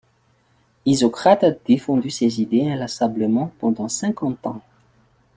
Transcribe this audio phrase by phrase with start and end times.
[0.87, 4.63] Isocrate a défendu ces idées inlassablement pendant cinquante ans.